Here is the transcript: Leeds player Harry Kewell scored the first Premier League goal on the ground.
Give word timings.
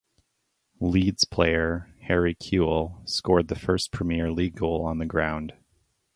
Leeds 0.79 1.25
player 1.25 1.93
Harry 2.07 2.33
Kewell 2.33 3.07
scored 3.07 3.49
the 3.49 3.55
first 3.55 3.91
Premier 3.91 4.31
League 4.31 4.55
goal 4.55 4.83
on 4.83 4.97
the 4.97 5.05
ground. 5.05 5.53